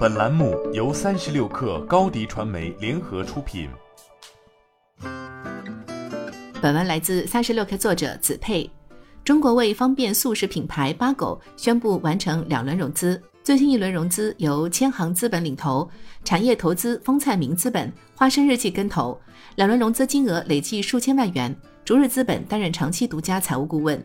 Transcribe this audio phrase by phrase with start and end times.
[0.00, 3.68] 本栏目由三十六氪高低传媒联合出品。
[6.58, 8.70] 本文来自三十六氪作者子佩。
[9.22, 15.86] 中国味方便速食品牌八狗宣布完成两轮融资，最新一轮融资由千行资本领投，
[16.24, 19.20] 产业投资风灿明资本、花生日记跟投，
[19.56, 21.54] 两轮融资金额累计数千万元。
[21.84, 24.02] 逐日资本担任长期独家财务顾问。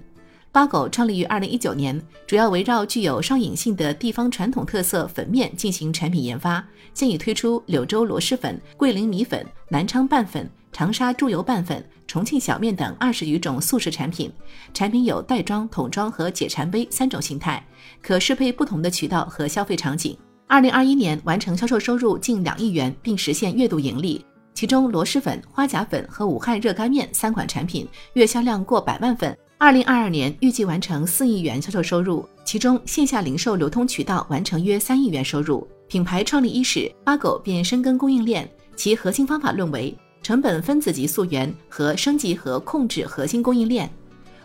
[0.56, 14.32] 八狗创立于二零一九年，主要围绕具有上瘾性的地方传统特色粉面进行产品研发，现已推出柳州螺蛳粉、桂林米粉、南昌拌粉、长沙猪油拌粉、重庆小面等二十余种速食产品。
[14.74, 17.62] 产品有袋装、桶装和解馋杯三种形态，
[18.02, 20.18] 可适配不同的渠道和消费场景。
[20.48, 24.26] 二零二一年完成销售收入近两亿元，并实现月度盈利。
[24.54, 29.38] 其中，螺蛳粉、花甲粉和武汉热干面三款产品月销量过百万份。
[29.66, 35.68] 二零二二年预计完成四亿元销售收入，其中线下零售流通渠道完成约三亿元收入。
[35.88, 43.92] 品牌创立伊始，八狗便深耕供应链，其核心方法论为成本分子级溯源和升级和控制核心供应链。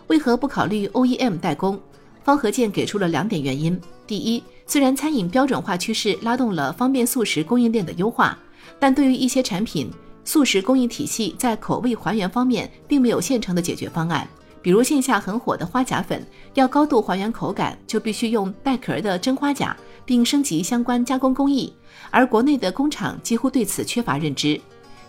[0.07, 1.79] 为何不考虑 OEM 代工？
[2.23, 8.35] 方和建给出了两点原因：第一，虽然餐饮标准化趋势拉动了方便速食供应链的优化，
[8.79, 9.87] 但对于一些产品，
[10.25, 14.27] 速食供应体系在口味还原方面并没有现成的解决方案。
[14.61, 21.73] 比如线下很火的花甲粉，要高度还原口感，就必须用带壳的真花甲，并升级相关加工工艺。
[22.09, 24.59] 而国内的工厂几乎对此缺乏认知。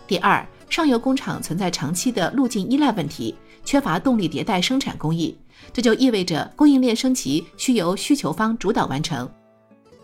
[0.07, 5.37] 第二，上游工厂存在长期的路径依赖问题，缺乏动力迭代生产工艺，
[5.71, 9.29] 这就意味着供应链升级需由需求方主导完成。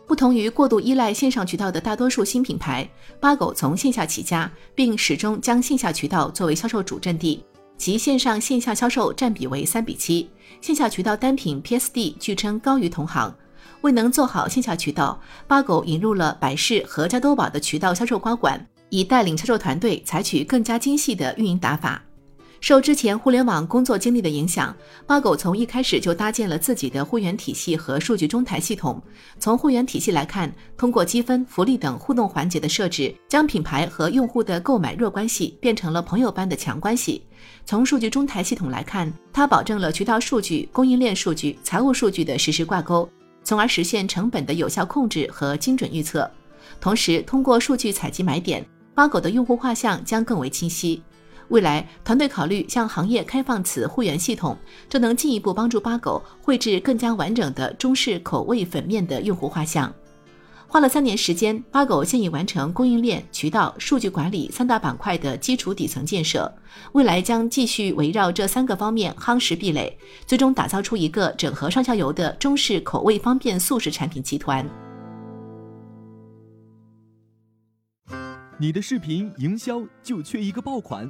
[0.08, 2.88] 不同于过度依赖线上渠道的大多数新品牌，
[3.20, 7.44] 八狗从线下起家，并始终将线下渠道作为销售主阵地。
[7.80, 13.34] 其线上线下销售占比为三比七，线下渠道单品 PSD 据称高于同行。
[13.82, 22.04] 未能做好线下渠道，八狗引入了百事和加多宝的渠道销售高管，以带领销售团队采取更加精细的运营打法。
[22.62, 24.76] 受之前互联网工作经历的影响，
[25.08, 29.02] 八狗从一开始就搭建了自己的会员体系和数据中台系统。
[29.40, 37.24] 从会员体系来看，通过积分、福利等互动环节的设置，将品牌和用户的购买弱关系变成了朋友般的强关系。
[37.66, 43.08] 从数据中台系统来看，它保证了渠道数据、供应链数据、财务数据的实时挂钩，
[43.42, 46.30] 从而实现成本的有效控制和精准预测。
[46.82, 51.02] 同时，通过数据采集买点，八狗的用户画像将更为清晰。
[51.50, 54.56] 未来，团队考虑向行业开放此会员系统，
[54.88, 59.92] 这能进一步帮助八狗绘制更加完整的中式口味粉面的用户画像。
[60.68, 66.52] 花了三年时间，八狗现已完成供应链、渠道、数据管理三大板块的基础底层建设，
[66.92, 74.64] 未来将继续围绕这三个方面夯实壁垒，最终打造出一个整合上下游的中式口味方便速食产品集团。
[78.60, 81.10] 你的视频营销就缺一个爆款。